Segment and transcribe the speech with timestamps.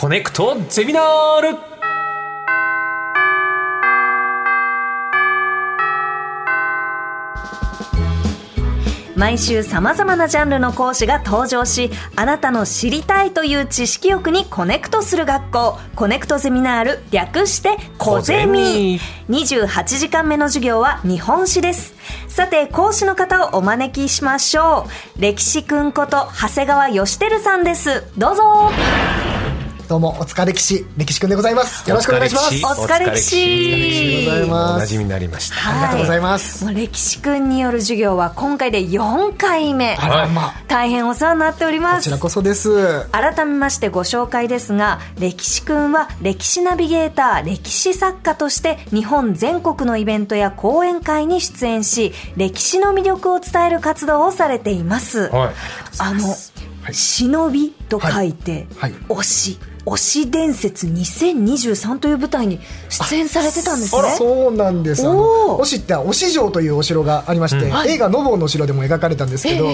[0.00, 1.58] コネクトゼミナール。
[9.14, 18.98] 毎週さまざまなジャンルの講師が登場しあなたの知りたいという知識欲にコネクトする学校コネクトゼミナール略してコゼミ。
[19.28, 21.94] 28時間目の授業は日本史です。
[22.26, 24.86] さて講師の方をお招きしましょ
[25.18, 25.20] う。
[25.20, 28.04] 歴史くんこと長谷川義輝さんです。
[28.16, 28.70] どうぞ
[29.90, 31.90] どうも、お疲れ歴史、歴史くんでございます。
[31.90, 32.64] よろしくお願いします。
[32.64, 35.72] お疲れ歴史お疲れ歴史でございますおなじみになりました、はい。
[35.72, 36.64] ありがとうございます。
[36.64, 39.96] もう歴史くんによる授業は今回で4回目。
[39.96, 41.96] あらま、大変お世話になっております。
[41.96, 43.04] こちらこそです。
[43.10, 55.54] 改めましてご紹介ですが歴史くんは歴史ナビゲーター歴史作家として日本全国のイベントや講演会に出演し歴史の魅力を伝える活動をされています、はい。
[55.98, 56.36] あの、は
[56.90, 56.94] い。
[56.94, 58.92] 忍びと書いて、はい。
[58.92, 59.58] 推し
[59.90, 64.14] 推し伝説2023という舞台に出演されてたんですね。
[64.16, 65.04] そうなんです。
[65.04, 69.68] あおの、ー押っては、押城というお城がありまして、映画のぼうの城でも描かれたんですけど、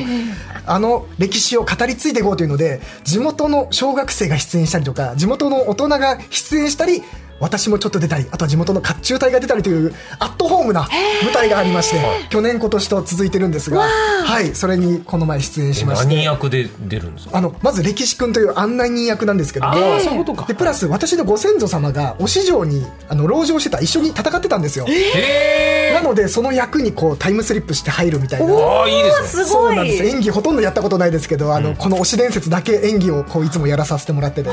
[0.66, 7.02] あの歴史を語り継いでいこうというので、地元の小学生が出演したりとか、地元の大人が出演したり、
[7.38, 10.88] 私もちょっと出たり、あとは地元の甲冑隊が出たりというアットホームな
[11.22, 16.06] 舞台がありまして、去年今年と続いてるんですが、はい、それにこの前出演しまして。
[16.06, 17.36] 何役で出るんですか？
[17.36, 20.46] あのまず歴史君という案内人役なんですけども、あーそういうことか。
[20.46, 28.52] でプラス私のご先祖様がお市場にあの籠城してた一緒に戦ってたんですよ、へなのでその役にこうタイムスリップして入るみたいな。
[28.52, 29.28] ああいいですね。
[29.28, 30.04] すごそうなんです。
[30.04, 34.50] い演技ほとんどやったことないですけどあの、この推し伝説だけ演技をこういつもやらさせてもらってて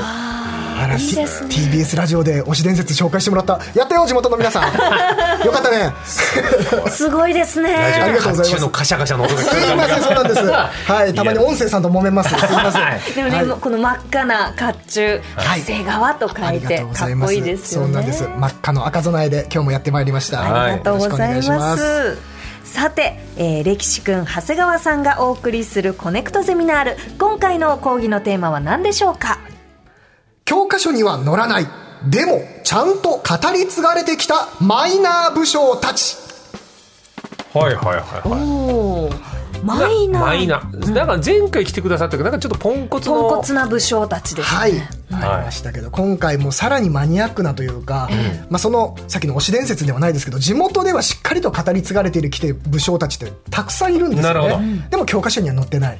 [0.76, 1.24] あらいね。
[1.48, 4.62] TBS ラジオで推し伝説紹介してもらったやったよ地元の皆さん。
[5.44, 5.92] よかったね。
[6.90, 7.74] すごいですね。
[7.74, 8.68] ありがとうございます。
[8.68, 10.44] カシャカシャの音がすいませんそうなんです。
[10.44, 12.30] はいたまに音声さんと揉めます。
[12.30, 12.82] すいません。
[12.82, 13.00] はい。
[13.14, 13.46] でもね、はい。
[13.60, 17.86] この真っ赤な甲冑、はい長谷川と書いてありがとうごかっざいますこいいですよね。
[17.86, 18.28] そうなんです。
[18.36, 20.42] 真っ赤の赤備えで今日もやってまいりました。
[20.42, 21.82] ありがとうございます。
[21.82, 22.18] す。
[22.64, 26.96] さて、えー歴史くん長谷川さんがお送りするコネクトゼミナール。
[27.18, 29.38] 今回の講義のテーマは何でしょうか？
[30.54, 31.66] 教科書には載らない。
[32.08, 33.22] でもちゃんと語
[33.52, 36.16] り継がれてきたマイナー武将たち。
[37.52, 38.42] はいはいはいおはい。
[38.42, 40.22] おマイナー。
[40.22, 40.62] マイナ
[40.92, 41.06] なん。
[41.08, 44.72] か前回来てくださったけどなんかちょっとポンコツのポンコツな武将たちです、ね、はい。
[45.10, 48.08] ありましたけど、今回もさらにマニアックなというか、
[48.48, 54.58] まあ、そのさっきの推し伝説ではないですけど地元ではしっかりと語り継がれている来て武将たちってたくさんいるんですよなるほど。
[54.60, 55.98] ねでも教科書には載ってない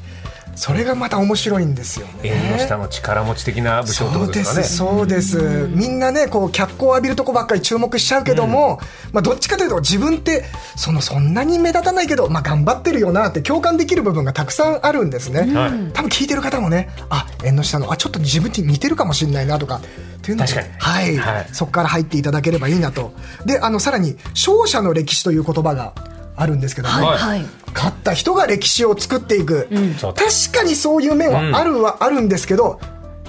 [0.57, 2.13] それがまた面白いんですよね。
[2.25, 4.65] 縁の下の力持ち的な武将ってことですかね。
[4.65, 8.81] すそうです、みんなねこう脚光を浴びるとこばっかり注目しちゃうけども、
[9.13, 10.45] まあ、どっちかというと自分って
[10.77, 15.93] そのそんなに目立たないけど、まあ、頑張ってるよなって共感できる部分がたくさんあるんですね、はい。
[15.93, 19.81] 多分聞いてる方もねあ縁の下のあちょっと自分に似てるかもしれないなとかっ
[20.23, 20.79] ていうので確かに。
[20.79, 21.17] はい。
[21.17, 21.49] はい。
[21.53, 23.13] そこから入っていただければいいなと。
[23.45, 25.95] であのさらに勝者の歴史という言葉が
[26.37, 27.19] あるんですけども、はい。
[27.19, 27.47] はい。
[27.75, 29.69] 勝った人が歴史を作っていく、
[29.99, 32.79] そう確かにそういう面はあるはあるんですけど、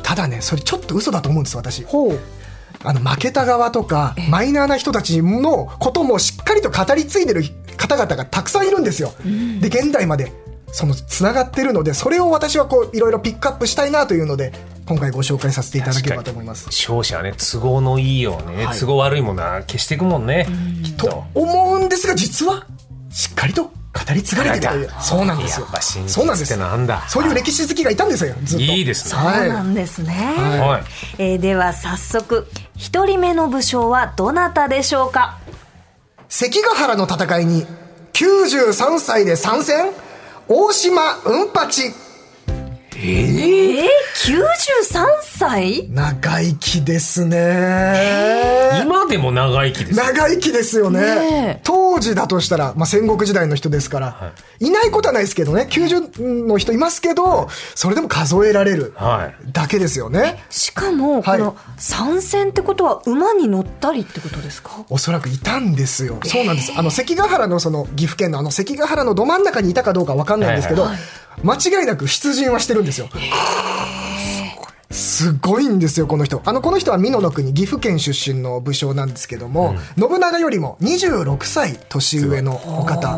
[0.03, 1.83] ただねそれちょっと嘘だと思うんです私。
[1.83, 2.19] ほう。
[2.83, 7.41] あの負けた側とかマイナーな人たちのこともしっかりと語り継いでる
[7.77, 9.11] 方々がたくさんいるんですよ、
[9.59, 10.31] で現代まで
[10.71, 14.53] そのつながってるのでそれを私はこういろいろピックアップしたいなというので
[14.85, 16.67] 今回ご紹介させていただければと思います。
[16.67, 18.79] 勝者はね都合のいいようね、はい。
[18.79, 20.47] 都合悪いものは消していくもんね、
[20.83, 21.07] きっと。
[21.07, 22.67] と思うんですが実は
[23.15, 23.71] しっかりと語
[24.13, 25.67] り継がれているというそうなんですよ。
[26.05, 26.57] そうなんです。
[26.57, 27.07] なんだ。
[27.07, 28.65] そういう歴史好きがいたんですよずっと。
[28.65, 29.11] いいですね。
[29.11, 30.13] そうはいなんですね、
[30.59, 30.83] はい。
[31.17, 32.45] えーでは早速
[32.75, 35.37] 一人目の武将はどなたでしょうか？
[36.27, 37.65] 関ヶ原の戦いに
[38.11, 39.91] 93歳で参戦？
[40.49, 41.49] 大島うん
[42.95, 43.85] ぱちえー、
[44.23, 45.89] 93歳？
[45.89, 48.81] 長生きですね。
[48.83, 50.99] 今でも長生きです長生きですよね。
[51.01, 51.61] ねえ。
[51.63, 55.67] 当時だとしたら、まあ、戦国時代の人ですから、い、ないことはないですけどね。
[55.69, 59.51] 90の人いますけどそれでも数えられるはい。
[59.51, 60.43] だけですよね。
[60.49, 61.39] しかもこはい。
[61.39, 64.85] の参戦ってことは馬に乗ったりってことですか？
[64.89, 66.19] おそらくいたんですよ。
[66.23, 66.73] そうなんです。
[66.75, 70.97] あの関ヶ原のその岐阜県のあの関ヶ原のど真ん中にいたかどうかわかんないんですけど、はい
[71.43, 73.09] 間違いなく出陣はしてるんですよ。
[74.91, 76.41] すごいんですよ、この人。
[76.45, 83.09] あの、この人は美濃の国、岐阜県出身の武将なんですけども、信長よりも26歳年上のお方。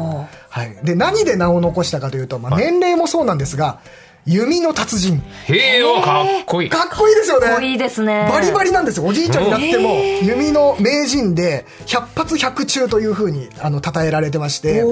[0.50, 0.75] はい。
[0.84, 3.80] で、何で名を残したかというと、まあ、年齢もそうなんですが、
[4.25, 5.22] 弓の達人。
[5.48, 7.48] へえおかっこいいかっこいいですよね。
[7.48, 9.06] かっこいいですねバリバリなんですよ。
[9.06, 14.84] おじいちゃんになっても、弓の名人で、百発百中というふうに、あの、称えられてまして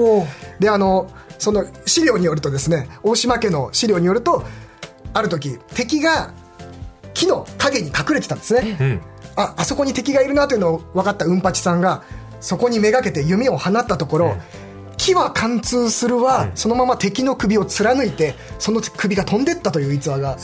[0.58, 4.44] で、あの、その資料によるとですね、大島家の資料によると、
[5.12, 6.32] ある時、敵が、
[7.14, 9.00] 木の陰に隠れてたんですね、うん。
[9.36, 12.02] ああそこに敵がいるなというのを分かったうんぱちさんが
[12.40, 14.36] そこにめがけて弓を放ったところ、
[14.96, 20.36] 木は貫通するは、そのまま敵の首を貫いてその首が飛んでったという逸話が、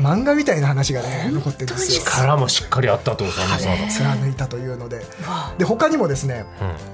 [0.00, 2.02] 漫画みたいな話がね残ってるんですよ。
[2.02, 5.04] 力もしっかりあったってこと貫いたというので。
[5.58, 6.46] で他にもですね、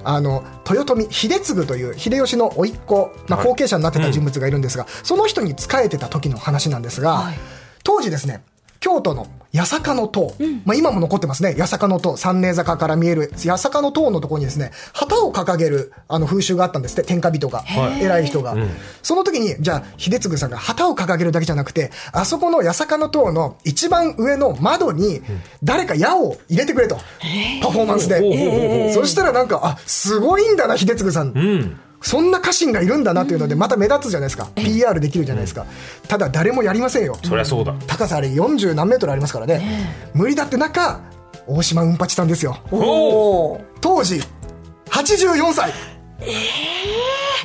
[0.03, 3.47] あの豊臣秀次という秀吉の甥っ子、まあ、はい。
[3.47, 7.31] 後継者になってた人物がいるんですが、その人に仕えてた時の話なんですが、
[7.83, 8.43] 当時ですね
[8.87, 11.55] 京都の八坂の塔、まあ、今も残ってますね。
[11.57, 12.15] 八坂の塔。
[12.15, 17.05] 三名坂から見える八坂の塔のところにですね旗を掲げるあの風習があったんですって。
[17.05, 18.69] 天下人が、はい偉い人が、ん。
[19.03, 25.21] その時にじゃあ秀次さんが旗を掲げるだけじゃなくてあそこの八坂の塔の一番上の窓に
[25.63, 26.95] 誰か矢を入れてくれと、
[27.61, 34.49] パフォーマンスで、えそしたらなんかあすごいんだな秀次さん、うんそんな家臣がいるんだなというのでまた目立つじゃないですか。
[34.55, 35.65] PR できるじゃないですか。
[36.07, 37.17] ただ誰もやりませんよ。
[37.23, 37.73] そりゃそうだ。
[37.87, 39.61] 高さあれ40何メートルありますからね。
[40.13, 41.01] 無理だって中
[41.47, 42.57] 大島うんぱちさんですよ。
[42.71, 42.77] お
[43.53, 44.21] お当時
[44.89, 45.73] 84歳。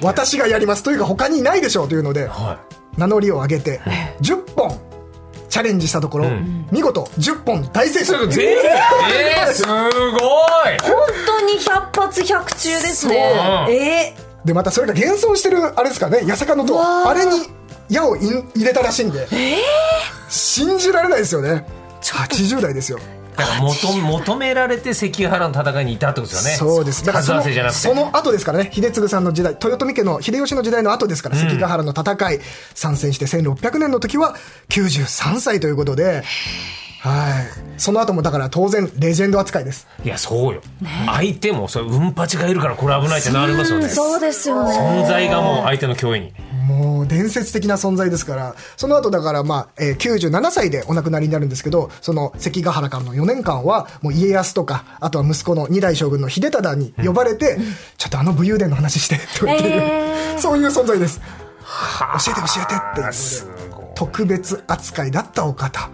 [0.02, 2.60] 私がやりますというか他にいないでしょうというのでは
[2.96, 3.80] 名乗りを上げて
[4.20, 4.80] 10本
[5.48, 6.66] チャレンジしたところ、ん。
[6.72, 8.24] 見事10本大成功。
[8.24, 8.58] い全員
[9.14, 9.78] えー、すごい。
[10.80, 10.96] 本
[11.26, 13.66] 当に百発百中ですね。
[13.68, 16.80] えでまたそれが現存してるあれですからね八坂の塔。
[17.08, 17.32] あれに
[17.88, 19.26] 矢を入れたらしいんで、
[20.28, 21.66] 信じられないですよね。
[22.00, 22.98] 80代ですよ。
[23.36, 26.74] だから求求められて関ヶ原の戦いにいたってことですよね。
[26.74, 27.04] そうです。
[27.04, 27.78] だからその数合わせじゃなくて。
[27.78, 32.40] その後ですからね秀次さんの時代豊臣家の秀吉の時代の後ですから、関ヶ原の戦い
[32.74, 34.36] 参戦して1600年の時は
[34.68, 36.24] 93歳ということで
[37.02, 37.80] はい。
[37.80, 39.88] その後もだから当然レジェンド扱いです。
[40.04, 40.62] いやそうよ、
[41.06, 43.88] 相手もそれうんぱちがいるからこれ危ないってなりますよね。
[43.88, 45.02] そうですよね。
[45.02, 46.32] 存在がもう相手の脅威に。
[46.68, 48.54] もう伝説的な存在ですから。
[48.76, 57.58] その後だからまあ、えー97歳でお亡くなりになるんですけどその関ヶ原からの4年間はもう家康とかあとは息子の二代将軍の秀忠に呼ばれて、
[57.98, 60.38] ちょっとあの武勇伝の話してと言っていう、えー。
[60.40, 61.20] そういう存在です。
[62.24, 63.06] 教えて教えてっていう
[63.94, 65.90] 特別扱いだったお方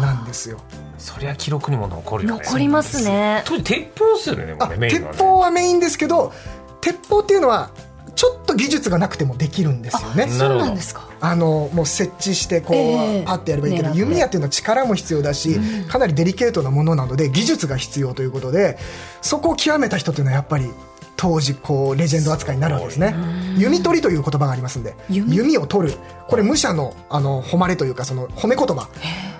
[0.00, 0.58] なんですよ。
[0.98, 2.42] そりゃ記録にも残るよね。
[2.44, 3.42] 残りますね。
[3.44, 6.32] 当時鉄砲っすよねねメイン鉄砲はメインですけど
[6.80, 7.70] 鉄砲っていうのは
[8.14, 10.26] ちょっと技術がなくてもできるんですよね。
[10.26, 11.08] なそうるほどなんですか。
[11.20, 13.22] あのもう設置してこう、ええ。
[13.24, 15.58] パッてやればいいけど弓矢っていうのは力も必要だし、
[15.88, 18.78] かなりデリケートなものなので技術が必要ということで
[19.22, 20.70] そこを極めた人っていうのはやっぱり
[21.16, 23.14] 当時こうレジェンド扱いになるわけですね。
[23.56, 24.94] 弓取りという言葉がありますんで。
[25.08, 25.36] 弓？
[25.36, 25.98] 弓を取る。
[26.28, 28.88] これ武者のあの誉れというかその褒め言葉。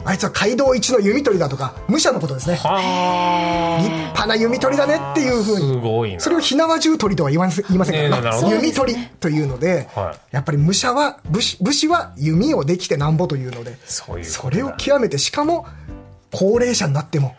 [0.04, 2.56] あいつは街道一の弓取りだとか武者のことですね。
[2.56, 5.80] は立派な弓取りだねっていうふうに。
[5.80, 6.20] ごいな。
[6.20, 8.50] それを火縄銃取りとは言わせ言いませんからね。
[8.50, 10.34] 弓取りというので、はい。
[10.34, 14.50] やっぱり武者は武士武士は弓をできてなんぼというのでそういうことだ。
[14.50, 15.66] それを極めてしかも
[16.32, 17.36] 高齢者になっても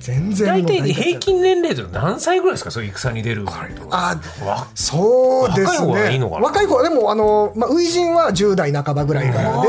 [0.00, 2.70] 全然大体平均年齢って何歳ぐらいですか？
[2.70, 3.46] そういう戦に出る
[3.90, 6.18] あわそうですね。
[6.20, 9.68] 若い子はでもあの、まあ、初陣は10代半ばぐらいからで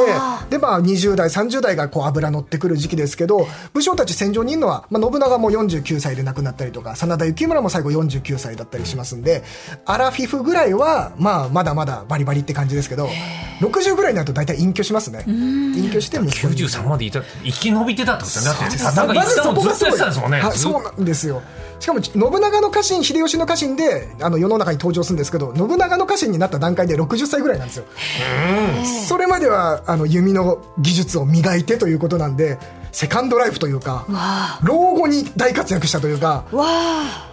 [0.52, 9.44] で、まあ、20代30代がこう油乗ってくる時期ですけど武将たち戦場にいるのは、まあ、信長も49歳で亡くなったりとか真田幸村も最後49歳だったりしますんで
[9.86, 13.08] アラフィフぐらいは、まあ、まだまだバリバリって感じですけど
[13.62, 15.24] 60ぐらいになると大体隠居しますね。
[15.28, 18.60] 隠居して息子に93までいた生き延びてたってことよね。
[18.60, 20.00] だってそうなんかまずそこがすごい
[20.58, 21.42] そうなんですよ。
[21.80, 27.86] しかも信長の家臣秀吉の家臣であの世の中に登場するんですけど信長の家臣になった段階で60歳ぐらいなんですよ。
[29.08, 32.58] それまではあの弓の技術を磨いてということなんで
[32.92, 37.29] セカンドライフというかわ老後に大活躍したというかあわあ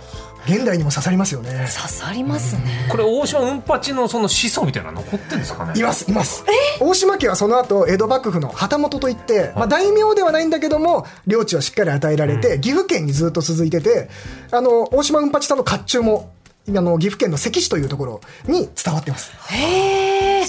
[0.46, 1.50] 現代にも刺さりますよね。
[1.50, 2.88] 刺さりますね。
[2.90, 5.78] これ大島うんぱちのその子孫みたいなの残ってるんですかね？
[5.78, 6.44] いますいます。
[6.80, 14.08] 大島家はその後江戸幕府の旗本といって、まあ、大名ではないんだけども領地をしっかり与えられて、岐阜県にずっと続いてて
[14.50, 16.32] あの大島うんぱちさんの甲冑も
[16.68, 19.32] あの岐阜県の関市というところに伝わってます。
[19.52, 20.46] へえ。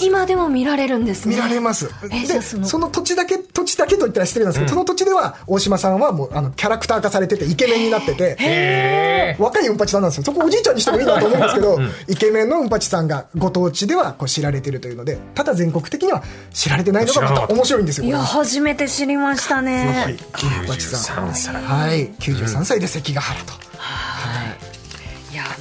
[0.00, 1.34] 今でも見られるんですね。
[1.34, 1.90] 見られます。
[2.08, 2.66] で、その。
[2.66, 9.36] その土地だけ、土地だけと言ったら失礼なんですけど、その土地では大島さんはもうあのキャラクター化されててイケメンになってて、へえ。
[9.38, 10.24] 若いうんぱちさんなんですよ。
[10.24, 16.22] そこおじいちゃんにしてもいいなと思うんですけど、イケメンのうんぱちさんがご当地ではこう知られてるというので、ただ全国的には
[16.52, 18.06] 知られてないのがまた面白いんですよ。
[18.06, 20.16] いやこ初めて知りましたね。
[20.62, 21.28] うんぱちさん。
[21.30, 21.54] 93歳。
[21.54, 23.52] はい、93歳で関ヶ原と。
[23.52, 23.56] い。
[23.56, 24.69] や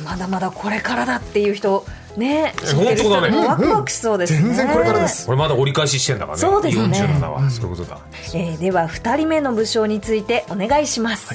[0.03, 1.85] まだまだこれからだっていう人
[2.17, 3.29] ね知本当だね。
[3.29, 4.39] もワクワクしそうですね。
[4.39, 5.25] 全然これからです。
[5.25, 6.41] これまだ折り返ししてんだからね。
[6.41, 6.99] そうですね。
[6.99, 7.49] 47は。
[7.49, 7.99] そういうことだ。
[8.33, 11.33] えーでは2人目の武将についてお願いします、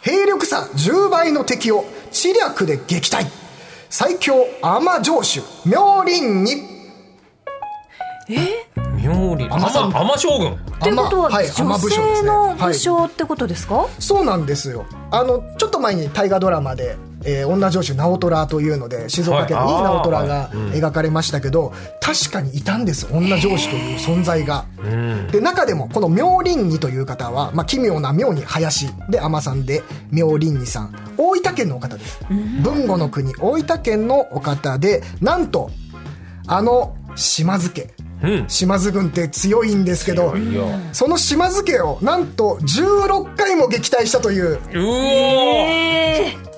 [0.00, 3.26] 兵力差10倍の敵を知略で撃退。
[3.90, 6.78] 最強天城主、妙林に。
[8.28, 9.90] 妙妙理尼さん。
[9.90, 10.52] 尼尼将軍。
[10.52, 14.84] ってことは、はい女性ねの武は将ってことですか、そうなんですよ。
[15.10, 19.82] あのちょっと前に大河ドラマで、えー女城主直虎というので静岡県にはい。
[19.84, 24.66] 直虎あが描かれましたけど、確かにいたんです女城主という存在が。
[24.78, 25.26] うん。
[25.28, 28.88] で中でもこの妙林二という方は、まあ、奇妙な妙に林。
[29.10, 30.94] で尼さんで妙林二さん。
[31.16, 32.20] 大分県のお方です。
[32.30, 35.70] 豊後の国大分県のお方でなんと
[36.46, 37.82] あの島津家。
[37.82, 38.07] うん
[38.48, 40.34] 島津軍って強いんですけど
[40.92, 44.58] その島津家をなんと16回も撃退したという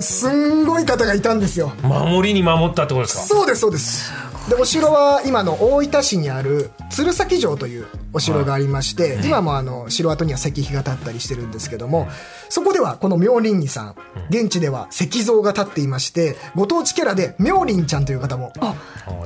[0.01, 1.73] すんごい方がいたんですよ。
[1.83, 3.23] 守りに守ったってことですか？
[3.25, 4.11] そうですそうです
[4.51, 12.09] でお城は今の大分市にある鶴崎城というお城がありまして、今もあの城跡には石碑が立ったりしてるんですけども
[12.49, 13.95] そこではこの妙林二さん
[14.29, 18.75] 現地では石像が立っていましてご当地キャラで妙林ちゃんという方もあ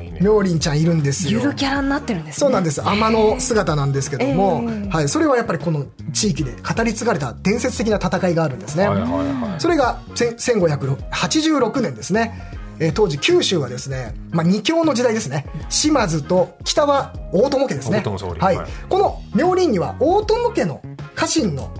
[0.02, 0.18] いいね。
[0.20, 1.40] 妙林ちゃんいるんですよ。
[1.40, 2.38] ゆるキャラになってるんですね。
[2.40, 2.82] そうなんです。
[2.82, 4.88] 天の姿なんですけども、ええ。
[4.90, 9.60] はい、それはやっぱりこの地域で語り継がれた伝説的な戦いがあるんですね、はいはいはい。
[9.60, 12.38] それがせ1586年ですね、
[12.80, 15.46] えー当時九州はですね、まあ、二強の時代ですね。
[15.68, 17.98] 島津と北は大友家ですね。
[17.98, 18.40] 大友総理。
[18.40, 18.56] はい。
[18.56, 18.66] はい。
[18.88, 20.82] この妙林には大友家の
[21.14, 21.70] 家臣の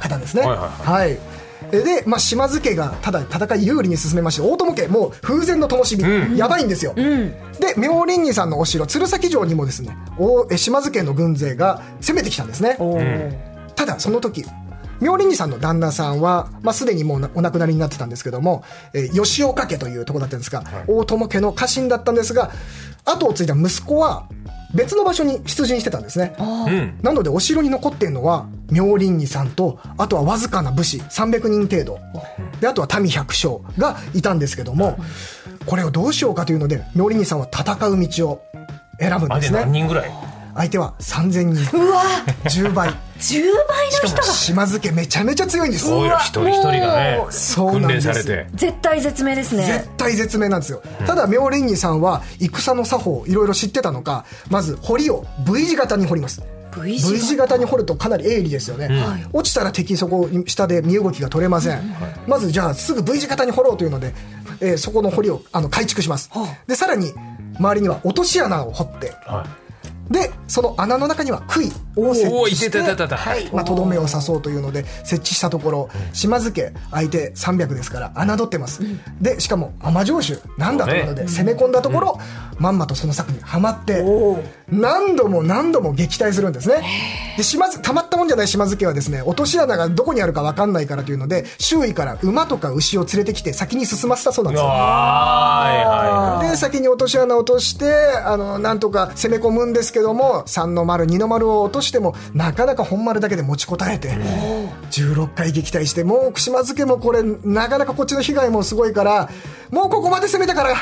[0.00, 0.42] 方ですね。
[0.42, 1.18] はいはいはい。
[1.72, 6.36] えで、まあ、島津家がただ戦い有利に進めまして大友家もう風前の灯火、うん。
[6.36, 7.30] やばいんですよ、うん。
[7.58, 12.76] で妙林二さんのお城鶴崎城にもですね大え島津家の軍勢が攻めてきたんですね。
[13.74, 14.44] ただその時
[15.04, 22.50] 妙林二さんの旦那さんは、まあ、すでにもうなお亡くなりになってたんですけども、えー吉岡家というところだったんですが、大友家の家臣だったんですが
[23.04, 24.26] 後を継いだ息子は
[24.74, 26.34] 別の場所に出陣してたんですね。
[26.38, 26.98] うん。
[27.02, 31.98] なのでお城に残ってるのは妙林二さんとあとはわずかな武士300人程度。
[32.60, 34.96] であとは民百姓がいたんですけども
[35.66, 38.42] これをどうしようかというので妙林二さんは戦う道を
[38.98, 39.60] 選ぶんですね。
[39.60, 40.10] 何人ぐらい？
[40.54, 41.76] 相手は3000人。
[41.76, 42.02] うわ。
[42.44, 42.88] 10倍。
[43.18, 44.22] 10倍の人が。
[44.22, 45.86] 島津家めちゃめちゃ強いんです。
[45.86, 46.16] そうよ。
[46.20, 47.80] 一人一人がねそう。
[47.80, 48.46] なんです訓練されて。
[48.54, 49.66] 絶対絶命ですね。
[49.66, 56.42] 絶対絶命なんですよ、ただ妙蓮二さんは戦の作法をいろいろ知ってたのかまず堀を V 字型に掘ります。
[56.76, 59.26] V V 字型に掘るとかなり鋭利ですよね、はい。
[59.32, 61.94] 落ちたら敵そこ下で身動きが取れません、
[62.26, 64.12] まずじゃあすぐ V 字型に掘ろうというので、
[64.60, 66.30] えーそこの堀をあの改築します、
[66.66, 67.12] でさらに
[67.58, 69.46] 周りには落とし穴を掘っては
[70.10, 71.72] でその穴の中には杭。
[71.96, 72.70] を設置して
[73.64, 78.82] とどめを刺そうというので設置したところ島津家相手300ですから侮ってます、
[79.20, 82.18] でしかも雨城主なんだというので攻め込んだところ、
[82.58, 84.04] まんまとその策にはまって
[84.68, 86.82] 何度も何度も撃退するんですね。
[87.36, 94.68] で島津たまったもんじゃない島津家はですね落とし穴がどこにあるか分かんないからというので周囲から馬とか牛を連れてきて先に進ませたそうなんいですよ。
[94.68, 97.92] はいで先に落とし穴を落として
[98.24, 104.12] あのなんとか攻め込むんですけども3の丸2の丸を落としてもなかなか本丸だけで持ちこたえて
[104.90, 109.30] 16回撃退してもう島津家もこれなかなかこっちの被害もすごいから
[109.70, 110.74] もうここまで攻めたから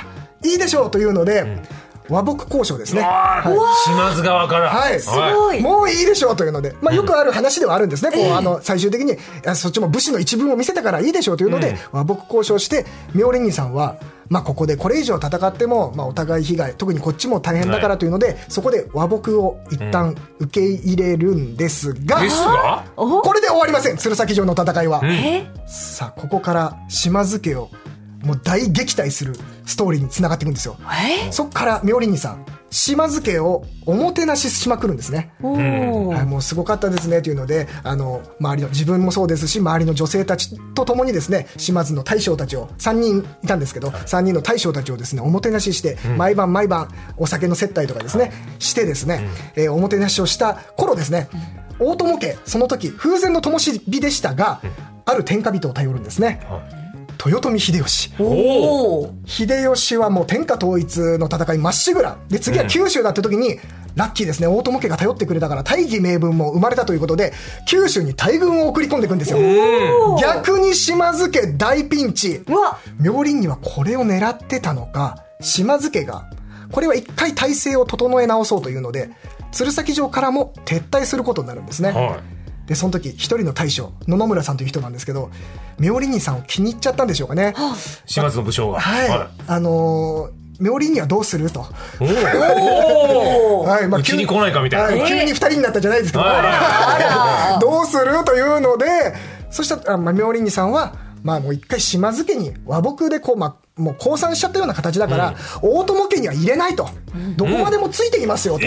[0.45, 1.63] いいでしょうというので、
[2.09, 3.03] 和睦交渉ですね。
[3.05, 3.55] あー。
[3.85, 4.71] 島津側から。
[4.71, 5.61] はい、すごい。
[5.61, 9.17] もういいでしょうというので、まあ、よくある話ではあるんですね、こうあの最終的に
[9.55, 13.99] そっちも武士の一文を見せたからいいでしょうというので、和睦交渉して妙蓮二さんは、
[14.33, 22.85] まあ、ここでこれ以上戦っても、まあ、お互い被害特にこっちも大変だからというので、そこで和睦を一旦受け入れるんですが、ですが？
[22.97, 23.21] お？
[23.21, 25.03] これで終わりません鶴崎城の戦いは。
[25.05, 25.47] え？
[25.67, 27.69] さあここから島津家を
[28.23, 29.35] もう大撃退する
[29.67, 30.77] ストーリーにつながっていくんですよ。
[31.27, 31.31] え？
[31.33, 35.33] そっから妙蓮二さん島津家をおもてなししまくるんですね。
[35.43, 46.89] はい、もうすごかったですねというのであの周りの自分もそうですし周りの女性たちと共にですね島津の大将たちを3人いたんですけど3人の大将たちをですねおもてなしして、毎晩毎晩
[47.19, 51.29] お酒の接待とかですね、してですね、えーおもてなしをした頃ですね、
[51.79, 54.63] 大友家その時風前の灯火でしたが、
[55.05, 56.41] ある天下人を頼るんですね、
[57.27, 58.11] 豊臣秀吉。
[59.27, 63.59] 秀吉はもう天下統一の戦いまっしぐらで次は九州だって時に、
[63.95, 64.47] ラッキーですね。
[64.47, 67.35] 大友家が頼ってくれたから大義名分も生まれたということで
[67.69, 69.39] 九州に大軍を送り込んでいくんですよ。
[70.19, 72.43] 逆に島津家大ピンチ。
[72.99, 75.23] 妙林にはこれを狙ってたのか。
[75.41, 76.25] 島津家が
[76.71, 79.11] これは一回体制を整え直そうというので
[79.53, 82.21] 鶴崎城からも撤退することになるんですね、は
[82.67, 85.31] でその時一人の大将野々村さんという人なんですけど
[85.79, 87.55] 妙林さんを気に入っちゃったんでしょうかね、
[88.07, 88.81] い島津の武将が。
[88.81, 91.51] はい、あのー妙林にはどうする？
[91.51, 91.67] と、
[91.99, 93.87] おお はい。
[93.87, 95.03] うちに来ないかみたいな。
[95.03, 98.23] は急に2人になったじゃないですけど、あどうする？
[98.25, 98.87] というので
[99.51, 106.89] そしたら、まあ、妙林さんは、まあ、もう一回島津家に和睦でこう、まあ、もう降参しちゃったような形だから、大友家には入れないと、
[107.37, 108.67] どこまでもついてきますよと。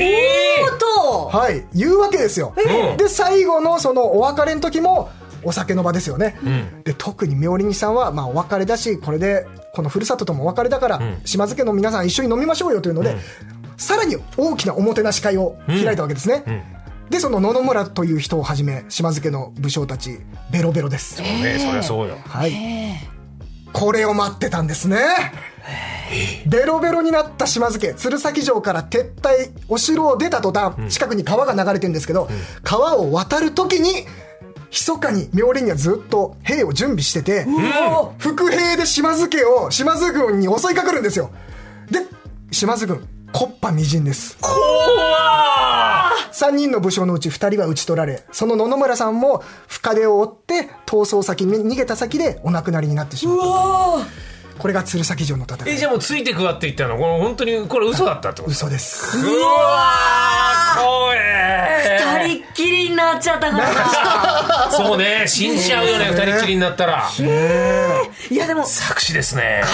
[1.37, 2.53] はい、言うわけですよ。
[2.57, 5.09] うんで最後のそのお別れの時も
[5.43, 6.37] お酒の場ですよね。
[6.43, 6.83] ん。
[6.83, 11.21] で特に妙利さんはまあお別れだしこれでこのふるさとともお別れだから、ん。
[11.23, 13.15] 島津家の皆さん一緒に飲みましょうよというので、
[13.77, 16.37] さらに大きなおもてなし会を開いたわけですね。
[16.37, 17.09] ん。
[17.09, 20.19] でその野々村という人をはじめ島津家の武将たち
[20.51, 21.21] ベロベロです。
[21.21, 22.17] えねそりゃそうよ。
[22.25, 23.14] はい。
[23.75, 24.99] これを待ってたんですね。
[26.45, 32.29] ベロベロになった島津家鶴崎城から撤退お城を出た途端近くに川が流れてるんですけど、
[32.63, 34.05] 川を渡る時に
[34.71, 37.45] 密かに妙蓮にはずっと兵を準備してて、
[38.17, 41.31] 伏兵で島津家を島津軍に襲いかかるんですよ。
[41.91, 41.99] で
[42.51, 43.05] 島津軍
[43.35, 44.37] 木っ端みじんです。
[46.31, 53.43] 3人の武将のうち2人は討ち取られその野々村さんも深手を負って逃走先に逃げた先でお亡くなりになってしまった。
[54.57, 55.73] これが鶴崎城の戦い。
[55.73, 56.97] えじゃあもうついてくわって言ったの？
[56.97, 58.51] この本当にこれ嘘だったってこと？
[58.51, 59.17] 嘘です。
[59.17, 64.71] うわー怖え二人っきりになっちゃったから。
[64.71, 65.25] そうね。
[65.27, 67.03] 死んじゃうよね二人きりになったら。
[68.31, 69.61] いやでもか作詞ですね。
[69.61, 69.67] っ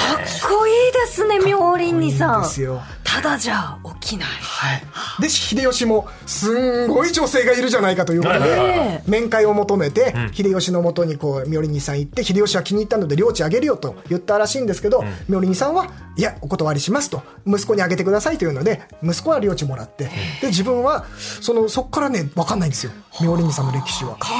[0.50, 4.30] こいいですね妙林にさんですよただじゃ起きない。
[4.30, 4.84] はい。
[5.22, 20.06] で秀吉もすんごい女性がいるじゃないかということで面会を求めて秀吉のもとにこう妙利さん行って秀吉は気に入ったので領地あげるよと言ったらしいんですけど妙利さんはいやお断りしますと息子にあげてくださいというので息子は領地もらって。
[20.42, 21.06] で自分は
[21.42, 22.94] そのそこからね分かんないんですよ。
[23.22, 24.16] 妙利さんの歴史は。
[24.16, 24.32] かっ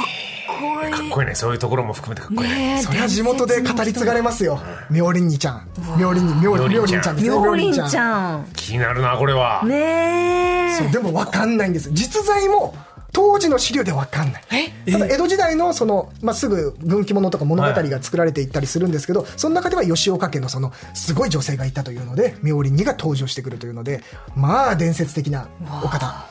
[0.60, 0.90] こいい。
[0.92, 1.34] かっこいいね。
[1.34, 2.82] そういうところも含めてかっこいいね。
[2.82, 4.60] それは地元で語り継がれますよ。
[4.90, 5.68] 妙利ちゃん。
[5.98, 6.98] 妙利妙妙ちゃん。
[6.98, 7.34] 利ちゃんですね。
[7.34, 8.46] 妙林利ちゃん。
[8.54, 9.62] 気になるなこれは。
[9.64, 10.76] ねえ。
[10.76, 11.90] そうでも分かんないんです。
[11.92, 12.74] 実在も
[13.12, 14.42] 当時の資料で分かんない。
[14.90, 24.02] ただ江戸時代のその、まあ、すぐ軍記物とか物語が作られていったりするんですけど、その中では吉岡家のそのすごい女性がいたというので妙林にが登場してくるというので
[24.34, 25.48] まあ伝説的な
[25.84, 26.26] お方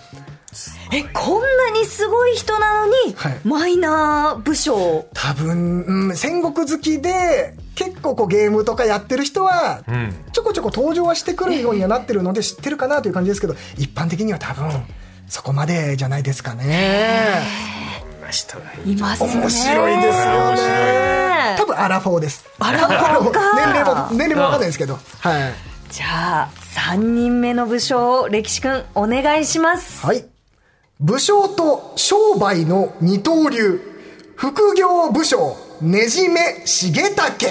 [0.91, 3.39] えこんなにすごい人なのに、はい。
[3.45, 10.13] マイナー武将多分、うん、戦国好きで結構こうゲームとかやってる人はうん。
[10.33, 14.69] ちょこちょこ登場はしてくるようにはなってるので知ってるかなという感じですけど一般的には多分
[15.27, 17.41] そこまでじゃないですかね。
[18.01, 19.33] こんな人がいますね。
[19.33, 21.55] 面白いですよね。
[21.57, 22.45] 多分アラフォーです。
[22.59, 23.39] アラフォーか。
[23.55, 25.53] 年齢も年齢もわかんないですけど、はい。
[25.89, 30.05] じゃあ3人目の武将を歴史くんお願いします。
[30.05, 30.30] はい。
[31.01, 33.81] 武将と商売の二刀流、
[34.35, 37.47] 副業武将ねじめ重武。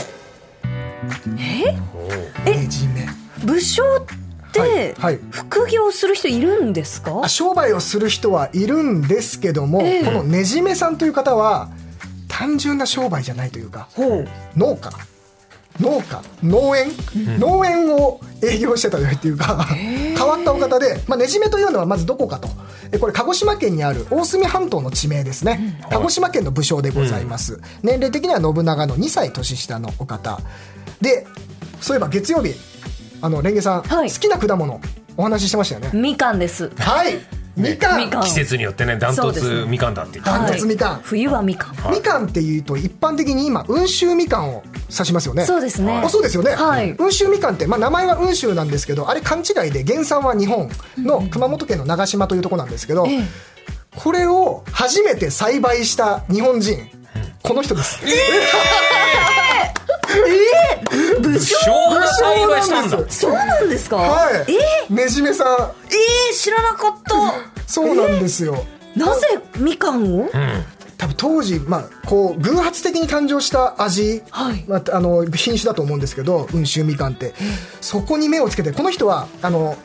[1.37, 2.49] え？
[2.49, 3.09] ねじめ。
[3.45, 5.19] 武将って、はいはい。
[5.33, 7.23] 副業する人いるんですか？
[7.25, 10.05] あ商売をする人はいるんですけども、ええ。
[10.05, 11.71] このねじめさんという方は
[12.29, 13.89] 単純な商売じゃないというか
[14.57, 14.93] 農家
[15.81, 16.89] 農家農園、
[17.39, 22.49] 農園を営業してたというか変わったお方で、まあ、ねじめというのはまずどこかと。
[22.93, 30.41] えこれ鹿児島県にある大隅半島の地名ですね、鹿児島県の武将でございます、年齢的には信長の2歳年下のお方。
[31.01, 31.27] で
[31.81, 32.55] そういえば月曜日
[33.23, 34.11] あのレンゲさん、はい。
[34.11, 34.81] 好きな果物
[35.17, 35.91] お話ししてましたよね。
[35.95, 36.71] みかんです。
[36.77, 38.01] はいみかん。
[38.01, 38.23] みかん。
[38.23, 40.93] 季節によってねダントツみかんだって言ってダントツみかん。
[40.95, 41.93] はい冬はみかん。
[41.93, 45.45] みかんっていうと一般的に今温州みかんを指しますよね。
[45.45, 46.03] そうですね。
[46.05, 46.97] あそうですよね、はい。
[46.99, 53.23] 温州みかんって、まあ、名前は温州なんですけどあれ勘違いで原産は日本の熊本県の長島というところなんですけど、ええ。
[53.97, 56.79] これを初めて栽培した日本人
[57.43, 57.99] この人です、
[61.21, 63.11] 武将が栽培したんだ。
[63.11, 63.89] そうなんです。
[63.89, 64.53] か、はい。
[64.89, 65.47] えねじめさん。
[65.89, 67.61] えー、知らなかった。
[67.67, 68.65] そうなんですよ、
[68.97, 69.27] なぜ
[69.59, 70.31] みかんを、うん。
[70.99, 74.65] 多分当時、まあ、こう偶発的に誕生した味、はい。
[74.69, 77.33] まあ、あの品種だと思うんですけど温州みかんって。
[77.81, 79.79] そこに目をつけてこの人はあの、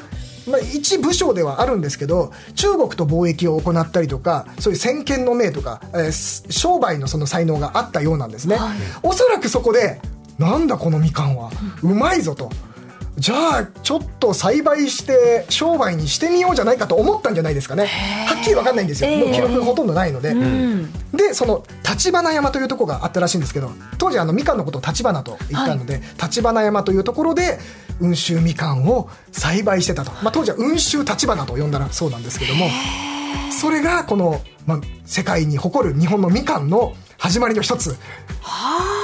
[0.50, 8.58] まあ、一武将ではあるんですけど中国と貿易を行ったりとかそういう先見の明とか、えーす商売のその才能があったようなんですね、
[9.02, 10.02] おそらくそこで
[10.38, 11.50] なんだこのみかんは。
[11.82, 12.50] うまいぞと。
[13.18, 17.86] じゃあちょっと栽培して商売にしてみようじゃないかと思ったんじゃないですかね。
[18.28, 20.92] はっきり分かんないんですよ、ええもう記録がほとんどないので、うん。
[21.14, 27.58] でその立花山というところがあったらしいんですけど当時あのみかんのことを立花と言ったので、立花山というところで
[28.02, 32.68] 温州みかんを栽培してたと、まあ、当時は温州立花と呼んだらそうなんですけども
[33.50, 37.96] それがこの、まあ、世界に誇る日本のみかんの始まりの一つ。
[38.42, 38.95] 多い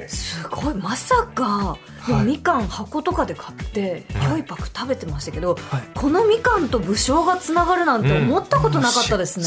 [0.00, 0.08] ね。
[0.08, 1.76] すごいまさか、
[2.08, 2.10] い。
[2.10, 5.82] もうみかん箱とかで買ってひょいぱく食べてましたけど、はい。
[5.94, 9.46] このみかんと武将がつながるなんて思ったことなかったですね、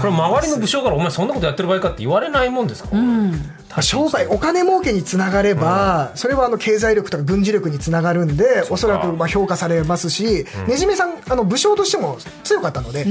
[0.00, 2.88] これ周りの武将からお前そんなことやってる場合かって言われないもんですか？
[2.92, 3.32] うん
[3.80, 13.06] 商売お金儲けにつながれば、それはあの経済力とか軍事力につながるんでおそらくまあ評価されますし、ねじめさんあの武将としても強かったので、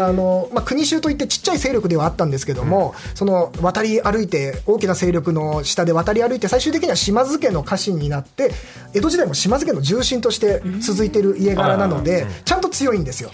[0.00, 8.50] あのまあ、国衆といってちっちゃい勢力ではあったんですけども、その渡り歩いて大きな勢力の下で渡り歩いて最終的には島津家の家臣になって
[8.92, 13.30] 江戸時代も島津家の重臣として続いている家柄なので、ちゃんと強いんですよ。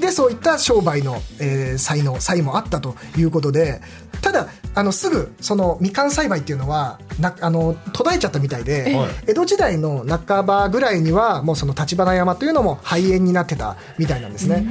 [0.00, 3.80] でそういった商売の、えー才能才もあったということで
[4.20, 9.10] ただあのすぐそのみかん栽培っていうのはなあの途絶えちゃったみたいで、はい。
[9.28, 14.66] 江戸時代の半ばぐらいにはもうその立花山というのも廃園になってたみたいなんですね。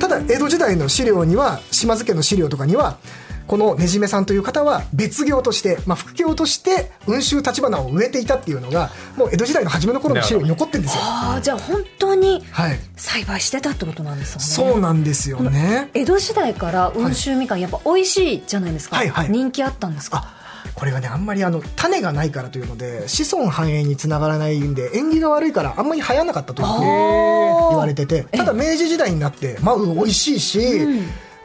[0.00, 2.98] ただ江戸時代の資料には島津家の資料とかには
[3.46, 11.00] このねじめさんという方は別業として、まあ、副業として雲州立花を植えていたっていうのがもう江戸時代の初めの頃の資料に残ってるんですよ。
[11.02, 14.44] ああじゃあ本当にはい、栽培してたってことなんですよね。
[14.72, 15.90] そうなんですよね。
[15.94, 19.30] 江戸時代から温州みかんやっぱ美味しいじゃないですか、はいはい。
[19.30, 20.22] 人気あったんですか？
[20.24, 30.86] あこれがねあんまりあの種がないからというので子孫繁栄につながらないんで縁起が悪いからあんまり流行らなかったと言われててただ明治時代になってまあ美味しいし、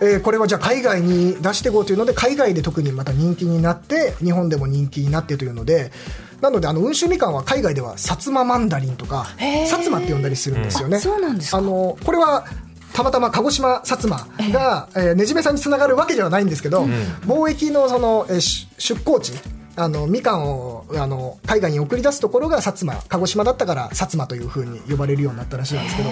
[0.01, 5.91] えーこれはじゃあ海外に出していこうというので海外で特にまた人気になって日本でも人気になってというので
[6.41, 10.97] なのであの温州みかんは海外では薩摩マンダリンとか薩摩って呼んだりするんですよね。
[10.97, 11.57] あそうなんですか。
[11.57, 12.45] あのこれは
[12.93, 15.15] たまたま鹿児島薩摩が、えー。
[15.15, 16.83] ねじめさんにつながるわけではないんですけど、
[17.25, 19.33] 貿易のその、えーし出港地
[19.75, 26.09] あのみかんをあの海外に送り出すところが薩摩鹿児島だったから薩摩というふうに呼ばれるようになったらしいんですけど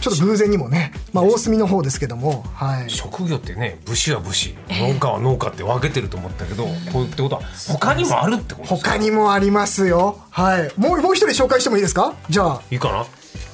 [0.00, 8.90] ちょっと偶然にもね、まあ、大隅の方ですけども、はい、職業ってね武士は武士農家は農家って分けてると思ったけどこういうってことは他にもあるってことですか？
[8.92, 12.14] 他にもありますよ、はい、もうもう一人紹介してもいいですか？
[12.28, 12.62] じゃあ。
[12.70, 13.06] いいかな？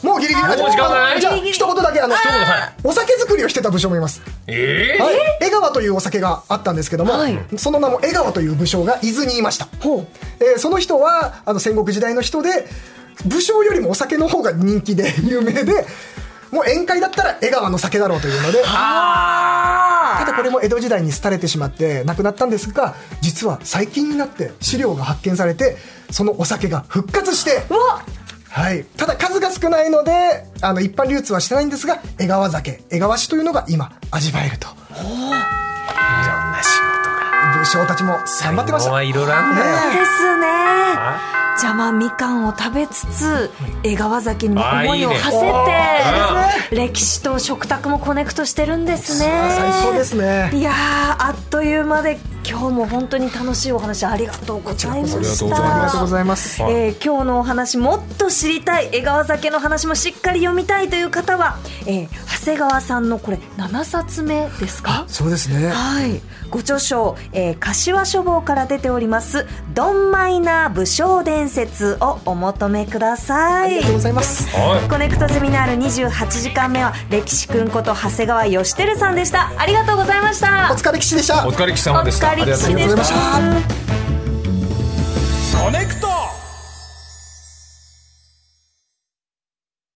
[0.02, 1.20] もうギリギリもう時間がない？
[1.20, 2.14] じゃあ一言だけあの
[2.82, 4.20] お酒作りをしてた武将もいます。
[4.48, 7.38] ええはい、江川というお酒があったんですけども、はい。
[7.56, 9.68] その名も江川という武将が伊豆にいました、
[10.40, 12.66] えーその人はあの戦国時代の人で
[13.26, 15.86] 武将よりもお酒の方が人気で有名で
[16.52, 25.78] もう宴会だったら江川の酒だろうというのでただこれも江戸時代に廃れてしまってなくなったんですが実は最近になって資料が発見されて
[26.10, 28.04] そのお酒が復活してうわ
[28.52, 30.12] はい、ただ数が少ないので
[30.60, 34.68] あの一般流通はしてないんですが江川酒江川酒というのが今味わえると。
[34.68, 35.30] いろん
[36.52, 39.02] な仕事が武将たちも頑張ってました。
[39.02, 39.10] い。
[39.10, 40.00] ろいろあるんだよ。
[40.00, 43.50] ですねあじゃあまあみかんを食べつつ
[43.82, 45.14] 江川崎に思いをいいね。
[45.16, 49.30] 馳せて歴史と食卓もコネクトしてるんですね。
[49.56, 50.50] 最高ですね。
[50.54, 50.74] いやー
[51.28, 55.16] あっという間で今日も本当に楽しいお話ありがとうございました。
[55.18, 56.62] ありがとうございありがとうごますざいます。
[56.62, 58.88] はいえー今日のお話もっと知りたい。
[58.92, 62.08] 江川酒の話もしっかり読みたいという方は、えー
[62.42, 65.04] 長谷川さんのこれ7冊目ですか？
[65.06, 65.68] そうですね。
[65.70, 73.66] はい、ご著書、えー柏書房から出ております「ドンマイナー武将伝説」をお求めください。
[73.66, 74.48] ありがとうございます。
[74.50, 74.88] はい。
[74.88, 79.52] コネクトゼミナール28時間目は歴史くんこと長谷川義輝さんでした。
[79.56, 80.70] ありがとうございました。
[80.72, 81.46] お疲れ騎士でした。
[81.46, 82.28] お疲れ様でした。
[82.28, 83.14] お疲れありがとうございました。
[83.14, 84.01] 様でした